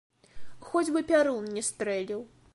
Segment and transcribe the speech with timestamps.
[0.69, 2.27] Хоць бы пярун не стрэліў!